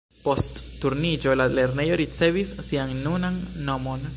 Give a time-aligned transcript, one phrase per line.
[0.27, 4.09] Post Turniĝo la lernejo ricevis sian nunan nomon.